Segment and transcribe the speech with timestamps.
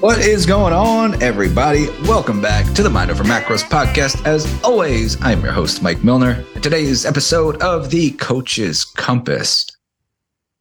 [0.00, 1.90] What is going on, everybody?
[2.04, 4.24] Welcome back to the Mind Over Macros podcast.
[4.24, 6.42] As always, I'm your host, Mike Milner.
[6.62, 9.66] Today's episode of the Coach's Compass,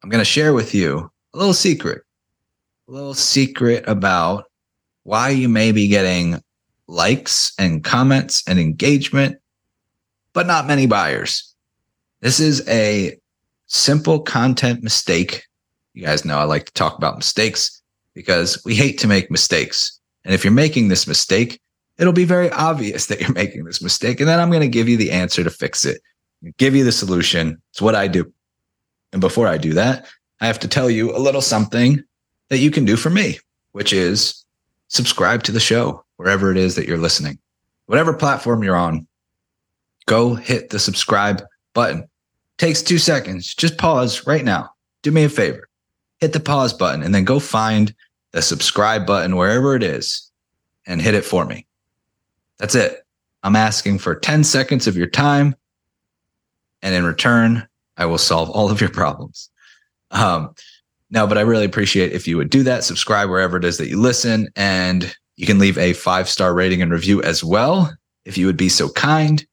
[0.04, 2.02] I'm going to share with you a little secret,
[2.90, 4.44] a little secret about
[5.04, 6.44] why you may be getting
[6.88, 9.38] likes and comments and engagement,
[10.34, 11.56] but not many buyers.
[12.20, 13.18] This is a
[13.68, 15.46] simple content mistake.
[15.94, 17.79] You guys know I like to talk about mistakes
[18.20, 19.98] because we hate to make mistakes.
[20.26, 21.62] And if you're making this mistake,
[21.98, 24.20] it'll be very obvious that you're making this mistake.
[24.20, 26.02] And then I'm going to give you the answer to fix it,
[26.58, 27.62] give you the solution.
[27.72, 28.30] It's what I do.
[29.14, 30.06] And before I do that,
[30.42, 32.04] I have to tell you a little something
[32.50, 33.40] that you can do for me,
[33.72, 34.44] which is
[34.90, 37.40] subscribe to the show wherever it is that you're listening.
[37.86, 39.08] Whatever platform you're on,
[40.08, 41.42] go hit the subscribe
[41.74, 42.06] button.
[42.58, 43.56] Takes two seconds.
[43.56, 44.72] Just pause right now.
[45.04, 45.70] Do me a favor.
[46.20, 47.96] Hit the pause button and then go find
[48.32, 50.32] the subscribe button wherever it is
[50.86, 51.66] and hit it for me.
[52.58, 53.06] That's it.
[53.44, 55.56] I'm asking for 10 seconds of your time.
[56.82, 59.50] And in return, I will solve all of your problems.
[60.12, 60.54] Um,
[61.10, 62.84] no, but I really appreciate if you would do that.
[62.84, 66.82] Subscribe wherever it is that you listen, and you can leave a five star rating
[66.82, 67.92] and review as well
[68.26, 69.46] if you would be so kind.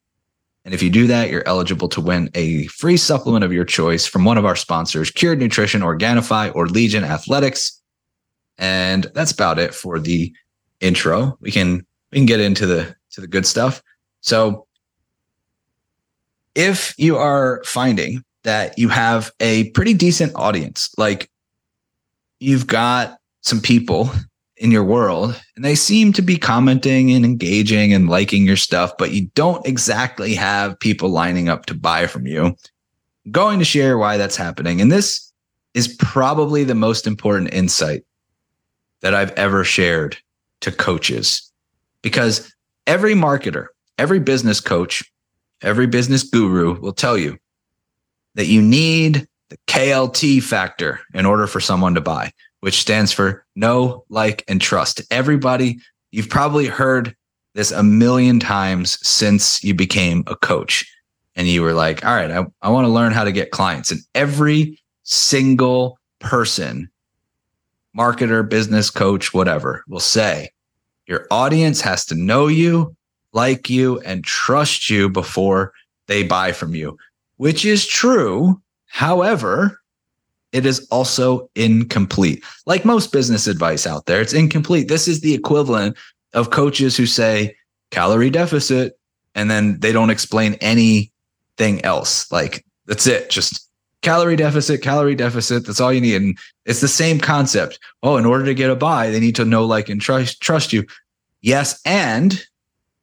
[0.64, 4.04] And if you do that, you're eligible to win a free supplement of your choice
[4.04, 7.80] from one of our sponsors, Cured Nutrition, Organifi, or Legion Athletics.
[8.58, 10.32] And that's about it for the
[10.80, 11.36] intro.
[11.40, 13.82] We can we can get into the to the good stuff.
[14.20, 14.66] So
[16.54, 21.30] if you are finding that you have a pretty decent audience, like
[22.40, 24.10] you've got some people
[24.56, 28.92] in your world and they seem to be commenting and engaging and liking your stuff,
[28.98, 32.46] but you don't exactly have people lining up to buy from you.
[32.46, 34.80] I'm going to share why that's happening.
[34.80, 35.32] And this
[35.74, 38.04] is probably the most important insight
[39.02, 40.16] that I've ever shared
[40.60, 41.50] to coaches
[42.02, 42.52] because
[42.86, 43.66] every marketer,
[43.98, 45.04] every business coach,
[45.62, 47.38] every business guru will tell you
[48.34, 53.44] that you need the KLT factor in order for someone to buy, which stands for
[53.54, 55.00] know, like, and trust.
[55.10, 55.78] Everybody,
[56.10, 57.14] you've probably heard
[57.54, 60.84] this a million times since you became a coach
[61.36, 63.90] and you were like, all right, I, I want to learn how to get clients.
[63.90, 66.90] And every single person,
[67.96, 70.50] marketer, business coach, whatever, will say,
[71.06, 72.94] your audience has to know you,
[73.32, 75.72] like you, and trust you before
[76.06, 76.96] they buy from you,
[77.36, 78.60] which is true.
[78.86, 79.80] However,
[80.52, 82.44] it is also incomplete.
[82.66, 84.88] Like most business advice out there, it's incomplete.
[84.88, 85.96] This is the equivalent
[86.32, 87.54] of coaches who say
[87.90, 88.98] calorie deficit
[89.34, 92.30] and then they don't explain anything else.
[92.32, 93.28] Like that's it.
[93.30, 93.65] Just
[94.06, 95.66] calorie deficit, calorie deficit.
[95.66, 96.22] That's all you need.
[96.22, 97.80] And it's the same concept.
[98.04, 100.72] Oh, in order to get a buy, they need to know, like, and trust trust
[100.72, 100.86] you.
[101.42, 102.40] Yes, and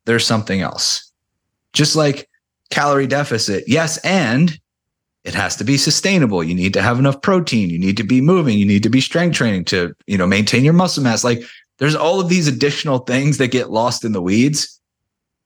[0.05, 1.11] there's something else.
[1.73, 2.29] Just like
[2.69, 3.65] calorie deficit.
[3.67, 4.57] Yes, and
[5.25, 6.41] it has to be sustainable.
[6.41, 7.69] You need to have enough protein.
[7.69, 8.57] You need to be moving.
[8.57, 11.25] You need to be strength training to, you know, maintain your muscle mass.
[11.25, 11.43] Like
[11.79, 14.79] there's all of these additional things that get lost in the weeds.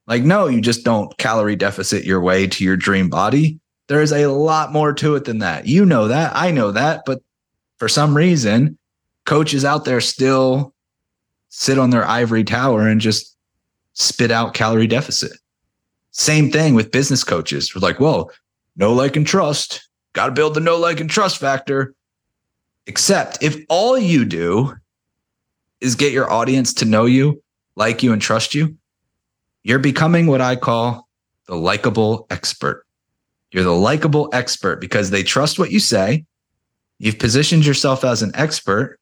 [0.06, 3.60] Like, no, you just don't calorie deficit your way to your dream body.
[3.88, 5.66] There is a lot more to it than that.
[5.66, 6.36] You know that.
[6.36, 7.04] I know that.
[7.06, 7.22] But
[7.78, 8.78] for some reason,
[9.26, 10.74] coaches out there still
[11.50, 13.36] sit on their ivory tower and just
[13.94, 15.32] spit out calorie deficit.
[16.12, 17.74] Same thing with business coaches.
[17.74, 18.32] We're like, well,
[18.76, 19.88] know like and trust.
[20.14, 21.94] Got to build the know like and trust factor.
[22.88, 24.74] Except if all you do
[25.80, 27.44] is get your audience to know you,
[27.76, 28.78] like you, and trust you,
[29.64, 31.08] you're becoming what I call
[31.46, 32.87] the likable expert.
[33.52, 36.26] You're the likable expert because they trust what you say.
[37.00, 39.00] You've positioned yourself as an expert.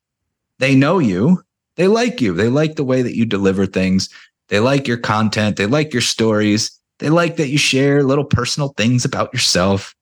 [0.60, 1.42] They know you.
[1.76, 2.34] They like you.
[2.34, 4.10] They like the way that you deliver things.
[4.50, 5.58] They like your content.
[5.58, 6.72] They like your stories.
[7.00, 9.96] They like that you share little personal things about yourself.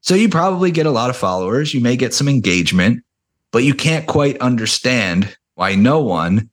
[0.00, 1.74] So you probably get a lot of followers.
[1.74, 3.02] You may get some engagement,
[3.52, 6.50] but you can't quite understand why no one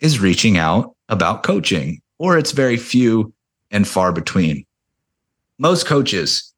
[0.00, 3.32] is reaching out about coaching, or it's very few
[3.70, 4.64] and far between.
[5.58, 6.53] Most coaches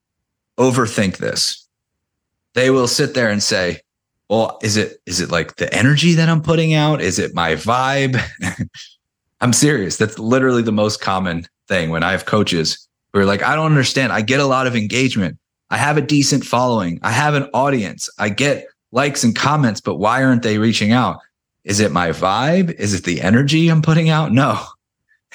[0.59, 1.67] overthink this.
[2.55, 3.81] They will sit there and say,
[4.29, 7.01] well, is it is it like the energy that I'm putting out?
[7.01, 8.21] Is it my vibe?
[9.41, 9.97] I'm serious.
[9.97, 13.67] That's literally the most common thing when I have coaches who are like, I don't
[13.67, 14.13] understand.
[14.13, 15.39] I get a lot of engagement.
[15.71, 16.99] I have a decent following.
[17.03, 18.09] I have an audience.
[18.19, 21.19] I get likes and comments, but why aren't they reaching out?
[21.65, 22.73] Is it my vibe?
[22.75, 24.33] Is it the energy I'm putting out?
[24.33, 24.65] No,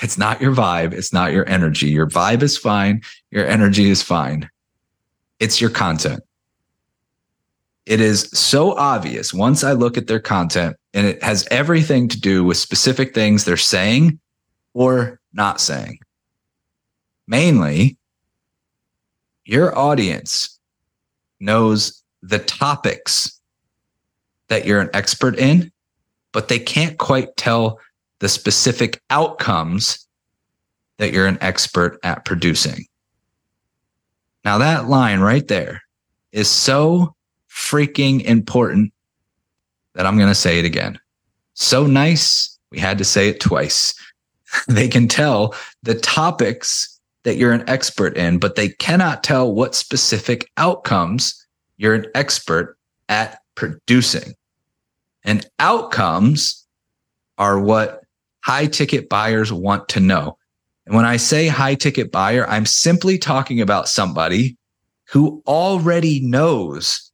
[0.01, 0.93] it's not your vibe.
[0.93, 1.87] It's not your energy.
[1.87, 3.01] Your vibe is fine.
[3.29, 4.49] Your energy is fine.
[5.41, 6.21] It's your content.
[7.87, 12.19] it is so obvious once I look at their content and it has everything to
[12.19, 14.19] do with specific things they're saying
[14.73, 15.97] or not saying.
[17.27, 17.97] Mainly,
[19.45, 20.59] your audience
[21.39, 23.41] knows the topics
[24.49, 25.71] that you're an expert in,
[26.33, 27.79] but they can't quite tell
[28.19, 30.07] the specific outcomes
[30.99, 32.85] that you're an expert at producing.
[34.43, 35.81] Now, that line right there
[36.31, 37.15] is so
[37.49, 38.93] freaking important
[39.93, 40.99] that I'm going to say it again.
[41.53, 43.93] So nice, we had to say it twice.
[44.67, 49.75] they can tell the topics that you're an expert in, but they cannot tell what
[49.75, 51.45] specific outcomes
[51.77, 52.77] you're an expert
[53.09, 54.33] at producing.
[55.23, 56.65] And outcomes
[57.37, 58.01] are what
[58.43, 60.37] high ticket buyers want to know.
[60.91, 64.57] And when I say high ticket buyer, I'm simply talking about somebody
[65.07, 67.09] who already knows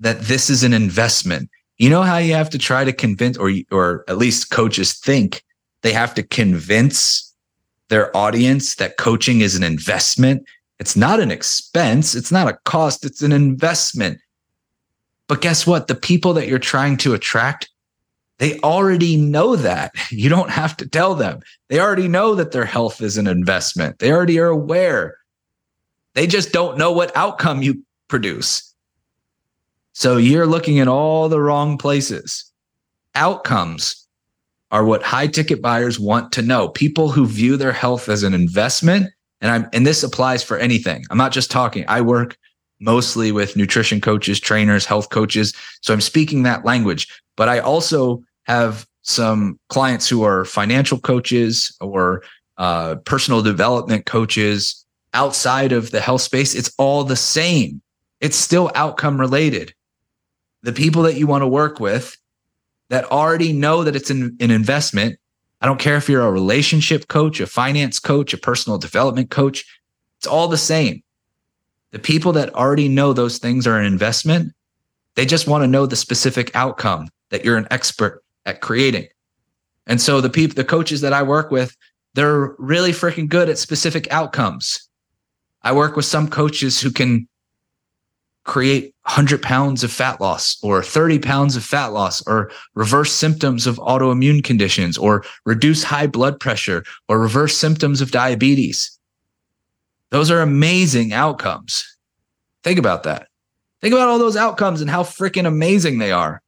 [0.00, 1.48] that this is an investment.
[1.78, 5.44] You know how you have to try to convince, or, or at least coaches think
[5.82, 7.32] they have to convince
[7.88, 10.44] their audience that coaching is an investment.
[10.80, 12.16] It's not an expense.
[12.16, 13.04] It's not a cost.
[13.04, 14.18] It's an investment.
[15.28, 15.86] But guess what?
[15.86, 17.70] The people that you're trying to attract,
[18.38, 19.92] they already know that.
[20.10, 21.40] You don't have to tell them.
[21.68, 23.98] They already know that their health is an investment.
[23.98, 25.16] They already are aware.
[26.14, 28.74] They just don't know what outcome you produce.
[29.92, 32.44] So you're looking at all the wrong places.
[33.14, 34.06] Outcomes
[34.70, 36.68] are what high ticket buyers want to know.
[36.68, 39.12] People who view their health as an investment.
[39.40, 41.04] And I'm, and this applies for anything.
[41.10, 41.84] I'm not just talking.
[41.86, 42.36] I work
[42.80, 45.54] mostly with nutrition coaches, trainers, health coaches.
[45.80, 51.76] So I'm speaking that language, but I also have some clients who are financial coaches
[51.80, 52.22] or
[52.56, 56.54] uh, personal development coaches outside of the health space.
[56.54, 57.80] It's all the same.
[58.20, 59.74] It's still outcome related.
[60.62, 62.16] The people that you want to work with
[62.90, 65.18] that already know that it's an, an investment.
[65.60, 69.64] I don't care if you're a relationship coach, a finance coach, a personal development coach.
[70.18, 71.02] It's all the same.
[71.94, 74.52] The people that already know those things are an investment,
[75.14, 79.06] they just want to know the specific outcome that you're an expert at creating.
[79.86, 81.76] And so the people, the coaches that I work with,
[82.14, 84.88] they're really freaking good at specific outcomes.
[85.62, 87.28] I work with some coaches who can
[88.42, 93.68] create 100 pounds of fat loss or 30 pounds of fat loss or reverse symptoms
[93.68, 98.98] of autoimmune conditions or reduce high blood pressure or reverse symptoms of diabetes.
[100.14, 101.98] Those are amazing outcomes.
[102.62, 103.26] Think about that.
[103.80, 106.40] Think about all those outcomes and how freaking amazing they are.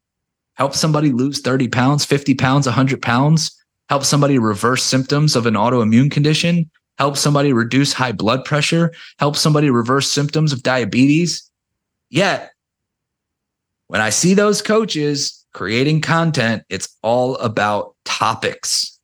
[0.55, 3.61] Help somebody lose 30 pounds, 50 pounds, 100 pounds.
[3.89, 6.71] Help somebody reverse symptoms of an autoimmune condition.
[6.99, 8.95] Help somebody reduce high blood pressure.
[9.19, 11.51] Help somebody reverse symptoms of diabetes.
[12.09, 12.53] Yet,
[13.89, 18.97] when I see those coaches creating content, it's all about topics.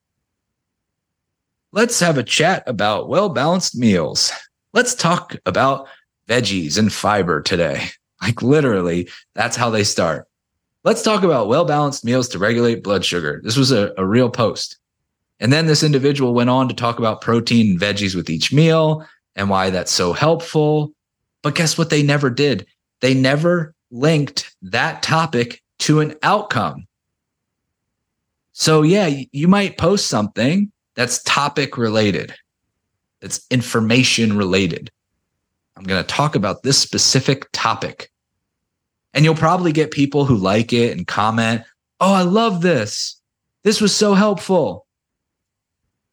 [1.73, 4.31] Let's have a chat about well balanced meals.
[4.73, 5.87] Let's talk about
[6.29, 7.89] veggies and fiber today.
[8.23, 10.29] Like literally, that's how they start.
[10.85, 13.41] Let's talk about well balanced meals to regulate blood sugar.
[13.43, 14.79] This was a, a real post.
[15.41, 19.05] And then this individual went on to talk about protein and veggies with each meal
[19.35, 20.93] and why that's so helpful.
[21.43, 21.91] But guess what?
[21.91, 22.65] They never did.
[23.01, 26.87] They never linked that topic to an outcome.
[28.53, 32.37] So, yeah, you might post something that's topic related
[33.23, 34.91] that's information related.
[35.77, 38.11] I'm going to talk about this specific topic.
[39.15, 41.63] And you'll probably get people who like it and comment,
[42.01, 43.21] Oh, I love this.
[43.63, 44.87] This was so helpful.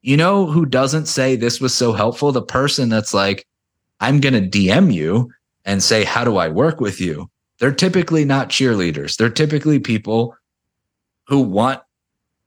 [0.01, 2.31] You know who doesn't say this was so helpful?
[2.31, 3.45] The person that's like,
[3.99, 5.31] I'm going to DM you
[5.65, 7.29] and say, How do I work with you?
[7.59, 9.17] They're typically not cheerleaders.
[9.17, 10.37] They're typically people
[11.27, 11.81] who want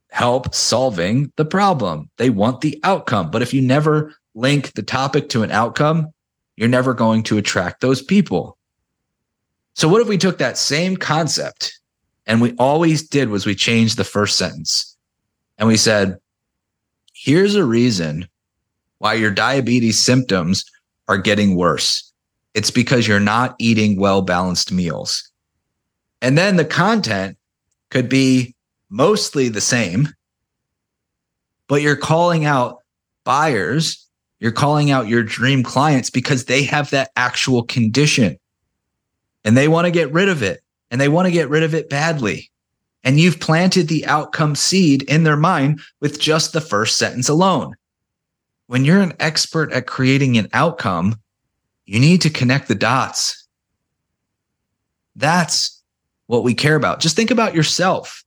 [0.09, 2.09] help solving the problem.
[2.17, 3.29] They want the outcome.
[3.29, 6.11] But if you never link the topic to an outcome,
[6.55, 8.57] you're never going to attract those people.
[9.75, 11.79] So, what if we took that same concept
[12.25, 14.95] and we always did was we changed the first sentence
[15.57, 16.17] and we said,
[17.13, 18.27] here's a reason
[18.99, 20.65] why your diabetes symptoms
[21.07, 22.11] are getting worse.
[22.53, 25.29] It's because you're not eating well balanced meals.
[26.21, 27.37] And then the content
[27.89, 28.55] could be
[28.89, 30.09] mostly the same,
[31.67, 32.77] but you're calling out
[33.23, 34.07] buyers
[34.43, 38.37] you're calling out your dream clients because they have that actual condition
[39.45, 41.73] and they want to get rid of it and they want to get rid of
[41.73, 42.51] it badly.
[43.05, 47.75] And you've planted the outcome seed in their mind with just the first sentence alone.
[48.67, 51.15] When you're an expert at creating an outcome,
[51.85, 53.47] you need to connect the dots.
[55.15, 55.81] That's
[56.27, 56.99] what we care about.
[56.99, 58.25] Just think about yourself.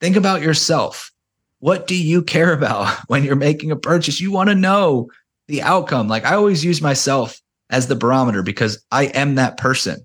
[0.00, 1.10] Think about yourself.
[1.58, 4.20] What do you care about when you're making a purchase?
[4.20, 5.10] You want to know
[5.48, 6.08] the outcome.
[6.08, 10.04] Like I always use myself as the barometer because I am that person.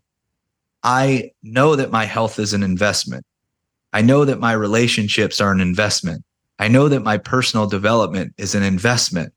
[0.83, 3.25] I know that my health is an investment.
[3.93, 6.23] I know that my relationships are an investment.
[6.59, 9.33] I know that my personal development is an investment.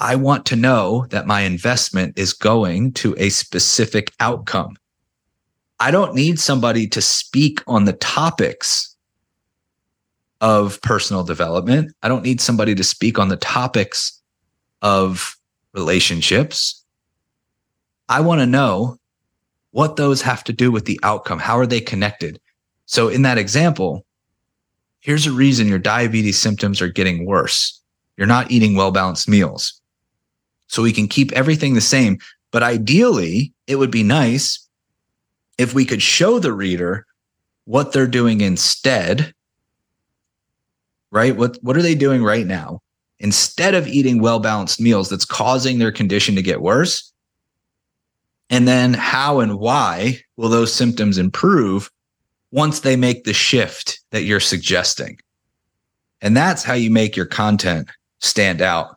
[0.00, 4.76] I want to know that my investment is going to a specific outcome.
[5.80, 8.96] I don't need somebody to speak on the topics
[10.40, 11.92] of personal development.
[12.02, 14.20] I don't need somebody to speak on the topics
[14.82, 15.36] of
[15.72, 16.84] relationships.
[18.08, 18.98] I want to know
[19.72, 21.38] what those have to do with the outcome.
[21.38, 22.40] How are they connected?
[22.86, 24.06] So, in that example,
[25.00, 27.80] here's a reason your diabetes symptoms are getting worse.
[28.16, 29.80] You're not eating well balanced meals.
[30.68, 32.18] So, we can keep everything the same.
[32.50, 34.66] But ideally, it would be nice
[35.58, 37.04] if we could show the reader
[37.66, 39.34] what they're doing instead
[41.10, 41.36] right?
[41.36, 42.80] What what are they doing right now?
[43.20, 47.12] Instead of eating well-balanced meals that's causing their condition to get worse.
[48.50, 51.90] And then how and why will those symptoms improve
[52.50, 55.18] once they make the shift that you're suggesting?
[56.20, 57.88] And that's how you make your content
[58.20, 58.96] stand out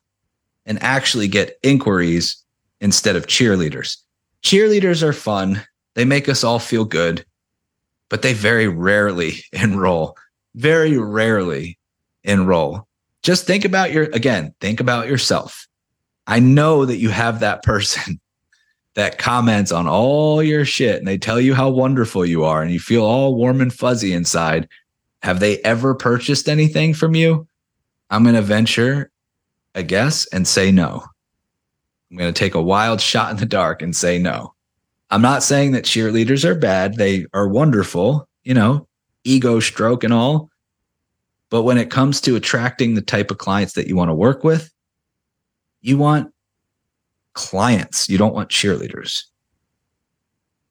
[0.65, 2.41] and actually get inquiries
[2.80, 3.98] instead of cheerleaders.
[4.44, 5.62] Cheerleaders are fun.
[5.96, 7.25] They make us all feel good,
[8.10, 10.15] but they very rarely enroll,
[10.56, 11.77] very rarely
[12.24, 12.88] enroll.
[13.24, 15.68] Just think about your, again, think about yourself.
[16.28, 18.20] I know that you have that person
[18.96, 22.72] that comments on all your shit and they tell you how wonderful you are and
[22.72, 24.68] you feel all warm and fuzzy inside.
[25.24, 27.48] Have they ever purchased anything from you?
[28.10, 29.12] I'm going to venture
[29.75, 31.04] a guess and say no.
[32.12, 34.54] I'm going to take a wild shot in the dark and say no.
[35.10, 36.96] I'm not saying that cheerleaders are bad.
[36.96, 38.88] They are wonderful, you know,
[39.24, 40.50] ego stroke and all.
[41.51, 44.43] But when it comes to attracting the type of clients that you want to work
[44.43, 44.72] with,
[45.81, 46.34] you want
[47.34, 48.10] clients.
[48.10, 49.25] You don't want cheerleaders.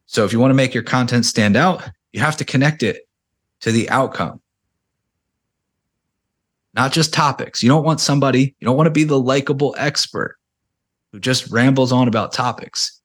[0.06, 3.06] So if you want to make your content stand out, you have to connect it
[3.60, 4.40] to the outcome,
[6.72, 7.62] not just topics.
[7.62, 10.38] You don't want somebody, you don't want to be the likable expert
[11.12, 13.00] who just rambles on about topics.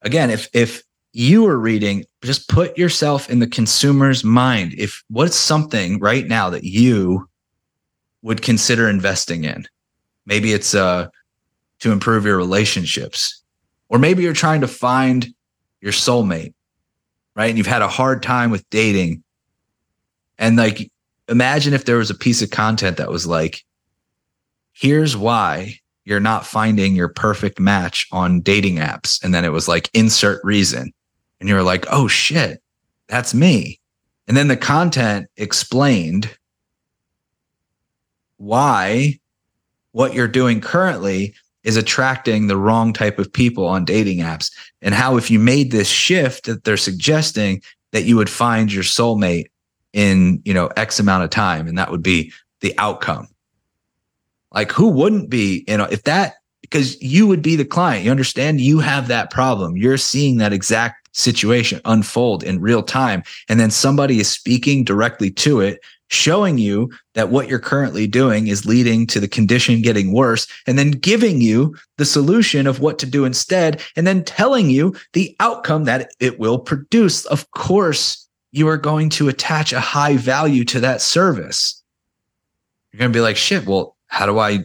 [0.00, 0.82] Again, if if
[1.18, 4.72] you are reading, just put yourself in the consumer's mind.
[4.78, 7.28] If what's something right now that you
[8.22, 9.66] would consider investing in?
[10.26, 11.08] Maybe it's uh
[11.80, 13.42] to improve your relationships.
[13.88, 15.26] Or maybe you're trying to find
[15.80, 16.54] your soulmate,
[17.34, 17.48] right?
[17.48, 19.24] And you've had a hard time with dating.
[20.38, 20.88] And like
[21.28, 23.64] imagine if there was a piece of content that was like
[24.72, 29.66] here's why you're not finding your perfect match on dating apps and then it was
[29.66, 30.92] like insert reason
[31.40, 32.62] and you're like, oh shit,
[33.08, 33.80] that's me.
[34.26, 36.36] And then the content explained
[38.36, 39.18] why
[39.92, 44.52] what you're doing currently is attracting the wrong type of people on dating apps.
[44.80, 48.84] And how if you made this shift that they're suggesting that you would find your
[48.84, 49.46] soulmate
[49.94, 53.26] in you know x amount of time and that would be the outcome.
[54.52, 58.10] Like who wouldn't be you know if that because you would be the client you
[58.10, 59.76] understand you have that problem.
[59.76, 63.22] You're seeing that exact situation unfold in real time.
[63.48, 68.46] And then somebody is speaking directly to it, showing you that what you're currently doing
[68.46, 72.98] is leading to the condition getting worse, and then giving you the solution of what
[73.00, 77.26] to do instead, and then telling you the outcome that it will produce.
[77.26, 81.82] Of course, you are going to attach a high value to that service.
[82.92, 84.60] You're going to be like, shit, well, how do I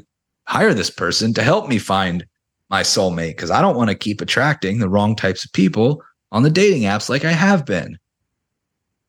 [0.46, 2.26] hire this person to help me find
[2.70, 3.32] my soulmate?
[3.32, 6.02] Because I don't want to keep attracting the wrong types of people
[6.34, 8.00] on the dating apps like I have been.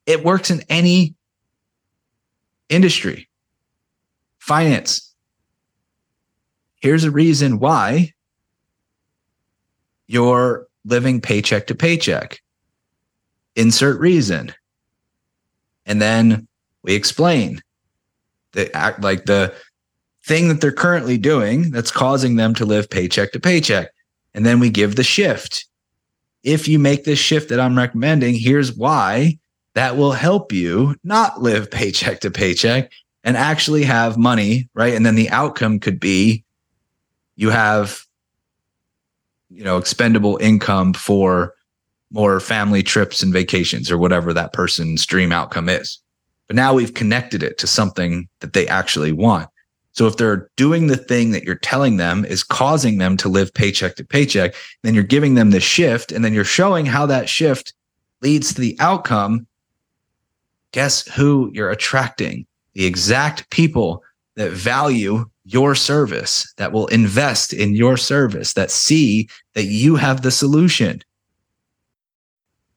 [0.06, 1.14] It works in any
[2.68, 3.28] industry.
[4.38, 5.14] Finance.
[6.80, 8.12] Here's a reason why
[10.06, 12.42] you're living paycheck to paycheck.
[13.56, 14.52] Insert reason.
[15.86, 16.46] And then
[16.82, 17.62] we explain
[18.52, 19.54] the act like the
[20.26, 23.88] thing that they're currently doing that's causing them to live paycheck to paycheck.
[24.34, 25.66] And then we give the shift
[26.44, 29.38] if you make this shift that I'm recommending, here's why
[29.74, 32.92] that will help you not live paycheck to paycheck
[33.24, 34.94] and actually have money, right?
[34.94, 36.44] And then the outcome could be
[37.36, 38.04] you have
[39.50, 41.54] you know expendable income for
[42.12, 45.98] more family trips and vacations or whatever that person's dream outcome is.
[46.46, 49.48] But now we've connected it to something that they actually want.
[49.94, 53.54] So if they're doing the thing that you're telling them is causing them to live
[53.54, 57.28] paycheck to paycheck, then you're giving them the shift and then you're showing how that
[57.28, 57.72] shift
[58.20, 59.46] leads to the outcome.
[60.72, 62.44] Guess who you're attracting?
[62.72, 64.02] The exact people
[64.34, 70.22] that value your service, that will invest in your service, that see that you have
[70.22, 71.02] the solution.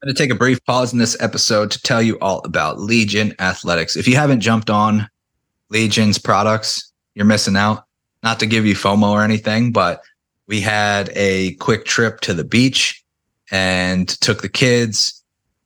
[0.02, 2.80] I'm going to take a brief pause in this episode to tell you all about
[2.80, 3.96] Legion Athletics.
[3.96, 5.10] If you haven't jumped on
[5.70, 7.86] Legion's products, you're missing out.
[8.22, 10.02] Not to give you FOMO or anything, but
[10.46, 13.04] we had a quick trip to the beach
[13.50, 15.24] and took the kids,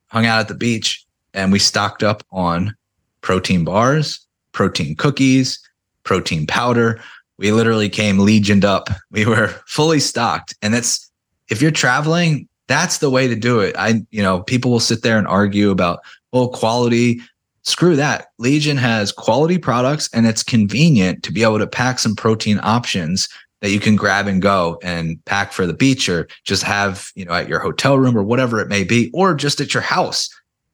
[0.08, 2.74] hung out at the beach, and we stocked up on
[3.20, 5.60] protein bars, protein cookies,
[6.04, 7.02] protein powder.
[7.38, 8.90] We literally came legioned up.
[9.12, 10.56] We were fully stocked.
[10.62, 11.12] And that's
[11.50, 13.76] if you're traveling, that's the way to do it.
[13.78, 16.00] I, you know, people will sit there and argue about,
[16.32, 17.20] well, quality.
[17.64, 18.28] Screw that.
[18.40, 23.30] Legion has quality products and it's convenient to be able to pack some protein options
[23.62, 27.24] that you can grab and go and pack for the beach or just have, you
[27.24, 30.30] know, at your hotel room or whatever it may be, or just at your house.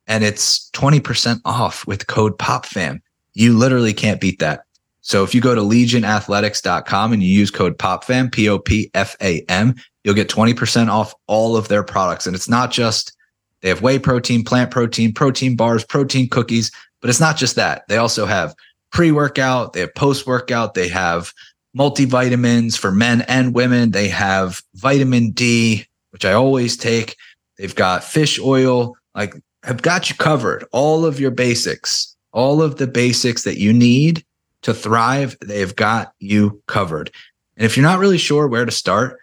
[0.08, 3.02] And it's 20% off with code POPFAM.
[3.34, 4.62] You literally can't beat that.
[5.02, 9.18] So if you go to legionathletics.com and you use code POPFAM, P O P F
[9.22, 12.26] A M, you'll get 20% off all of their products.
[12.26, 13.17] And it's not just
[13.62, 16.72] they have whey protein, plant protein, protein bars, protein cookies,
[17.02, 17.84] but it's not just that.
[17.88, 18.56] They also have
[18.92, 21.34] pre workout, they have post workout, they have
[21.78, 27.16] multivitamins for men and women, they have vitamin D, which I always take.
[27.58, 30.66] They've got fish oil, like have got you covered.
[30.72, 34.24] All of your basics, all of the basics that you need
[34.62, 37.12] to thrive, they've got you covered.
[37.56, 39.18] And if you're not really sure where to start,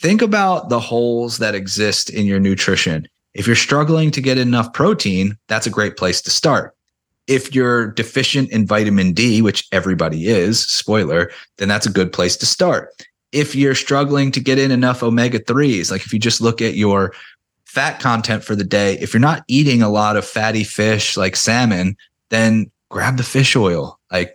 [0.00, 3.08] think about the holes that exist in your nutrition.
[3.36, 6.74] If you're struggling to get enough protein, that's a great place to start.
[7.26, 12.34] If you're deficient in vitamin D, which everybody is, spoiler, then that's a good place
[12.38, 12.88] to start.
[13.32, 16.76] If you're struggling to get in enough omega 3s, like if you just look at
[16.76, 17.12] your
[17.66, 21.36] fat content for the day, if you're not eating a lot of fatty fish like
[21.36, 21.94] salmon,
[22.30, 24.00] then grab the fish oil.
[24.10, 24.34] Like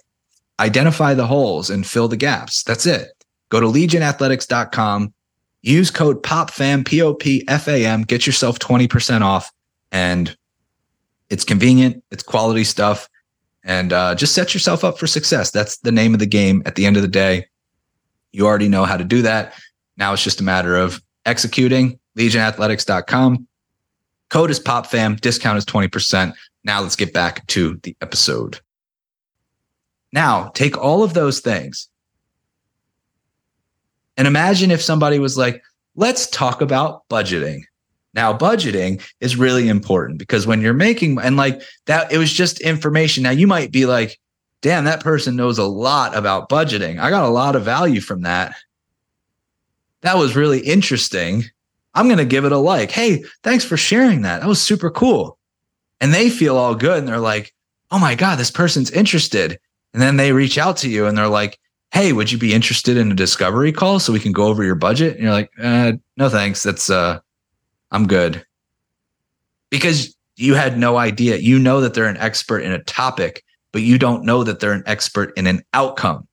[0.60, 2.62] identify the holes and fill the gaps.
[2.62, 3.08] That's it.
[3.50, 5.12] Go to legionathletics.com,
[5.62, 9.52] use code POPFAM, P O P F A M, get yourself 20% off.
[9.92, 10.36] And
[11.30, 13.10] it's convenient, it's quality stuff,
[13.64, 15.52] and uh, just set yourself up for success.
[15.52, 17.48] That's the name of the game at the end of the day.
[18.32, 19.54] You already know how to do that.
[19.98, 22.00] Now it's just a matter of executing.
[22.18, 23.48] Legionathletics.com.
[24.30, 26.34] Code is POPFAM, discount is 20%.
[26.64, 28.60] Now let's get back to the episode.
[30.14, 31.90] Now, take all of those things
[34.22, 35.64] and imagine if somebody was like,
[35.96, 37.62] let's talk about budgeting.
[38.14, 42.62] Now, budgeting is really important because when you're making, and like that, it was just
[42.62, 43.24] information.
[43.24, 44.20] Now, you might be like,
[44.62, 47.00] damn, that person knows a lot about budgeting.
[47.00, 48.54] I got a lot of value from that.
[50.02, 51.46] That was really interesting.
[51.96, 52.92] I'm going to give it a like.
[52.92, 54.42] Hey, thanks for sharing that.
[54.42, 55.40] That was super cool.
[56.00, 57.56] And they feel all good and they're like,
[57.90, 59.60] oh my God, this person's interested.
[59.96, 61.58] And then they reach out to you and they're like,
[61.94, 64.76] Hey, would you be interested in a discovery call so we can go over your
[64.76, 65.16] budget?
[65.16, 66.64] And you're like, uh, no, thanks.
[66.64, 67.20] That's, uh,
[67.92, 68.46] I'm good.
[69.70, 71.38] Because you had no idea.
[71.38, 74.72] You know that they're an expert in a topic, but you don't know that they're
[74.72, 76.28] an expert in an outcome.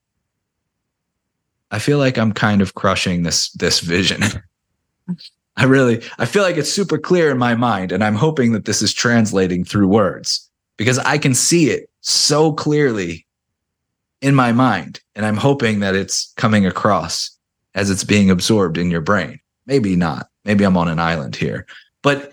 [1.71, 4.23] I feel like I'm kind of crushing this, this vision.
[5.57, 7.91] I really, I feel like it's super clear in my mind.
[7.91, 12.53] And I'm hoping that this is translating through words because I can see it so
[12.53, 13.27] clearly
[14.21, 15.01] in my mind.
[15.15, 17.31] And I'm hoping that it's coming across
[17.75, 19.41] as it's being absorbed in your brain.
[19.67, 20.29] Maybe not.
[20.45, 21.67] Maybe I'm on an island here.
[22.03, 22.33] But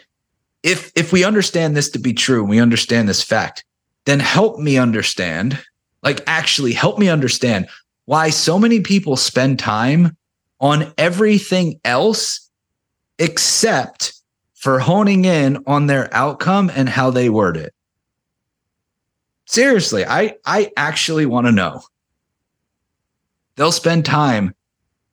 [0.63, 3.63] if if we understand this to be true, we understand this fact,
[4.05, 5.63] then help me understand,
[6.01, 7.67] like actually help me understand
[8.05, 10.17] why so many people spend time
[10.59, 12.49] on everything else
[13.19, 14.13] except
[14.55, 17.74] for honing in on their outcome and how they word it.
[19.45, 21.81] Seriously, I I actually want to know.
[23.55, 24.53] They'll spend time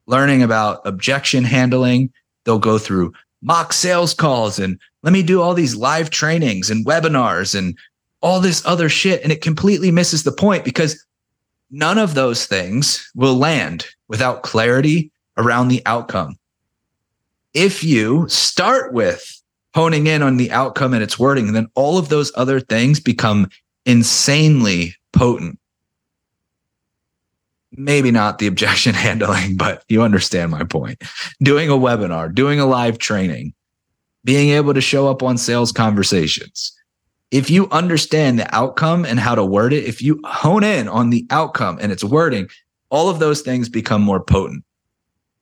[0.06, 2.12] learning about objection handling.
[2.44, 6.86] They'll go through mock sales calls and let me do all these live trainings and
[6.86, 7.76] webinars and
[8.20, 11.04] all this other shit and it completely misses the point because
[11.70, 16.36] none of those things will land without clarity around the outcome.
[17.54, 19.42] If you start with
[19.74, 23.48] honing in on the outcome and its wording, then all of those other things become
[23.86, 25.58] insanely potent.
[27.72, 31.02] Maybe not the objection handling, but you understand my point.
[31.42, 33.54] Doing a webinar, doing a live training,
[34.24, 36.72] being able to show up on sales conversations.
[37.30, 41.08] If you understand the outcome and how to word it, if you hone in on
[41.08, 42.48] the outcome and its wording,
[42.90, 44.64] all of those things become more potent.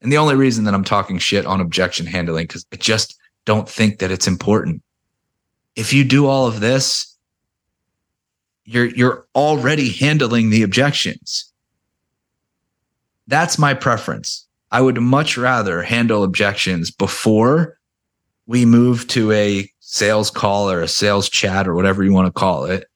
[0.00, 3.68] And the only reason that I'm talking shit on objection handling, because I just don't
[3.68, 4.82] think that it's important.
[5.74, 7.09] If you do all of this,
[8.64, 11.52] you're you're already handling the objections.
[13.26, 14.46] That's my preference.
[14.70, 17.78] I would much rather handle objections before
[18.46, 22.32] we move to a sales call or a sales chat or whatever you want to
[22.32, 22.86] call it.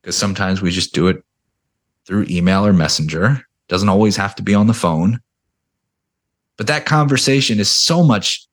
[0.00, 1.22] Because sometimes we just do it
[2.04, 3.42] through email or messenger.
[3.68, 5.20] Doesn't always have to be on the phone.
[6.56, 8.46] But that conversation is so much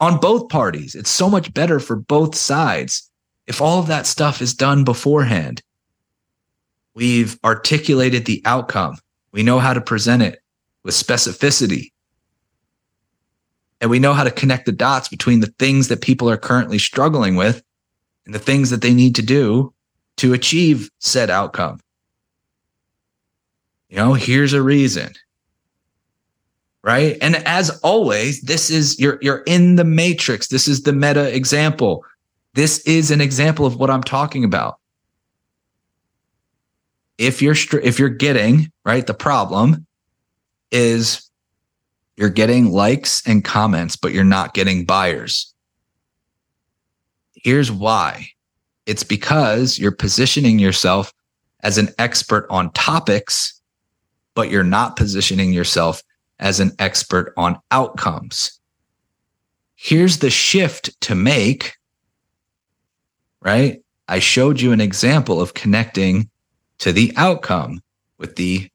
[0.00, 0.94] on both parties.
[0.94, 3.10] It's so much better for both sides
[3.52, 5.62] if all of that stuff is done beforehand.
[6.94, 8.96] We've articulated the outcome.
[9.30, 10.40] We know how to present it
[10.84, 11.92] with specificity.
[13.82, 16.78] And we know how to connect the dots between the things that people are currently
[16.78, 17.62] struggling with
[18.24, 19.74] and the things that they need to do
[20.16, 21.78] to achieve said outcome.
[23.90, 25.12] You know, here's a reason.
[26.82, 27.18] Right?
[27.20, 30.48] And as always, this is you're you're in the matrix.
[30.48, 32.02] This is the meta example.
[32.54, 34.78] This is an example of what I'm talking about.
[37.18, 39.86] If you're if you're getting, right, the problem
[40.70, 41.30] is
[42.16, 45.54] you're getting likes and comments, but you're not getting buyers.
[47.34, 48.28] Here's why
[48.86, 51.12] it's because you're positioning yourself
[51.60, 53.60] as an expert on topics,
[54.34, 56.02] but you're not positioning yourself
[56.38, 58.58] as an expert on outcomes.
[59.76, 61.74] Here's the shift to make,
[63.42, 63.82] right?
[64.08, 66.28] I showed you an example of connecting
[66.78, 67.80] to the outcome
[68.18, 68.68] with the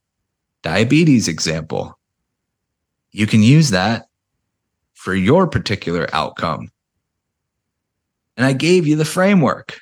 [0.61, 1.97] diabetes example
[3.17, 4.05] you can use that
[4.93, 6.69] for your particular outcome.
[8.37, 9.79] And I gave you the framework.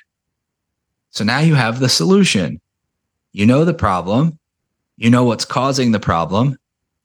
[1.10, 2.60] So now you have the solution.
[3.32, 4.38] You know the problem,
[4.96, 6.56] you know what's causing the problem,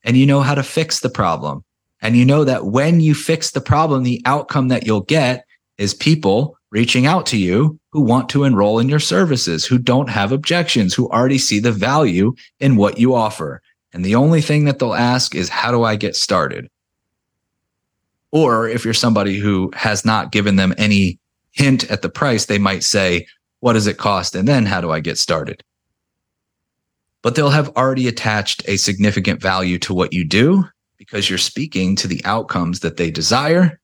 [0.05, 1.65] and you know how to fix the problem.
[2.01, 5.45] And you know that when you fix the problem, the outcome that you'll get
[5.77, 10.09] is people reaching out to you who want to enroll in your services, who don't
[10.09, 13.61] have objections, who already see the value in what you offer.
[13.93, 16.69] And the only thing that they'll ask is, how do I get started?
[18.31, 21.19] Or if you're somebody who has not given them any
[21.51, 23.27] hint at the price, they might say,
[23.59, 24.33] what does it cost?
[24.33, 25.63] And then how do I get started?
[27.21, 30.63] But they'll have already attached a significant value to what you do
[30.97, 33.79] because you're speaking to the outcomes that they desire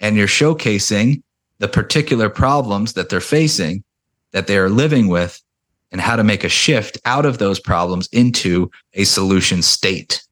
[0.00, 1.22] and you're showcasing
[1.62, 3.84] the particular problems that they're facing
[4.32, 5.40] that they are living with
[5.92, 10.24] and how to make a shift out of those problems into a solution state.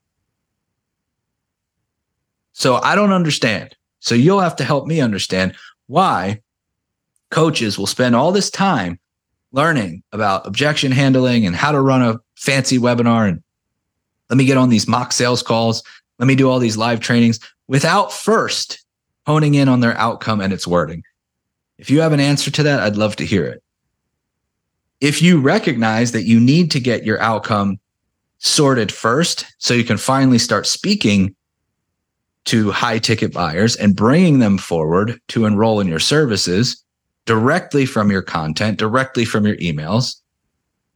[2.53, 3.77] So I don't understand.
[4.01, 5.55] So you'll have to help me understand
[5.87, 6.41] why
[7.31, 8.99] coaches will spend all this time
[9.53, 13.41] learning about objection handling and how to run a fancy webinar and
[14.31, 15.85] let me get on these mock sales calls.
[16.19, 17.39] Let me do all these live trainings
[17.69, 18.85] without first
[19.29, 21.05] honing in on their outcome and its wording.
[21.81, 23.63] If you have an answer to that, I'd love to hear it
[25.01, 27.81] if you recognize that you need to get your outcome
[28.39, 31.35] sorted first so you can finally start speaking
[32.47, 36.83] to high ticket buyers and bringing them forward to enroll in your services
[37.27, 40.17] directly from your content, directly from your emails,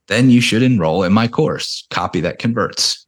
[0.06, 3.06] then you should enroll in my course, Copy That Converts.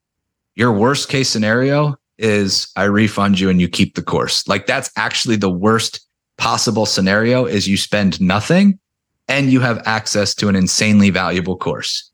[0.57, 4.47] Your worst case scenario is I refund you and you keep the course.
[4.49, 6.05] Like that's actually the worst
[6.37, 8.81] possible scenario is you spend nothing
[9.29, 12.11] and you have access to an insanely valuable course.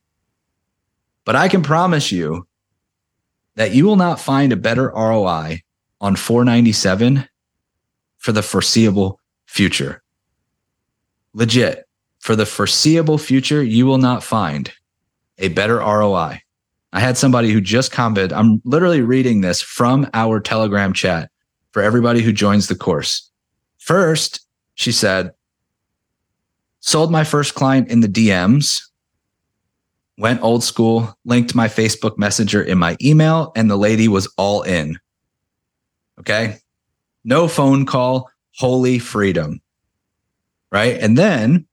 [1.25, 2.47] But I can promise you
[3.55, 5.63] that you will not find a better ROI
[6.03, 7.27] on 497
[8.19, 10.03] for the foreseeable future.
[11.33, 11.87] Legit,
[12.25, 14.73] for the foreseeable future, you will not find
[15.37, 16.41] a better ROI.
[16.95, 21.31] I had somebody who just commented, I'm literally reading this from our Telegram chat
[21.73, 23.31] for everybody who joins the course.
[23.77, 24.41] First,
[24.75, 25.33] she said,
[26.81, 28.81] sold my first client in the DMs,
[30.17, 34.63] went old school, linked my Facebook Messenger in my email, and the lady was all
[34.63, 34.99] in.
[36.21, 36.57] Okay.
[37.23, 39.61] No phone call, holy freedom.
[40.73, 40.99] Right.
[40.99, 41.67] And then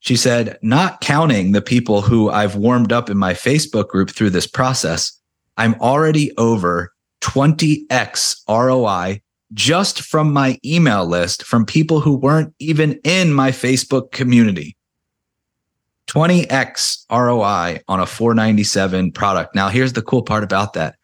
[0.00, 4.30] she said, not counting the people who I've warmed up in my Facebook group through
[4.30, 5.12] this process,
[5.56, 9.20] I'm already over 20x ROI
[9.52, 14.76] just from my email list from people who weren't even in my Facebook community.
[16.06, 19.54] 20x ROI on a 497 product.
[19.54, 20.96] Now, here's the cool part about that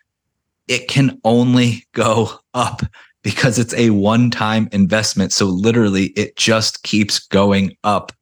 [0.68, 2.82] it can only go up
[3.22, 5.32] because it's a one time investment.
[5.32, 8.12] So, literally, it just keeps going up.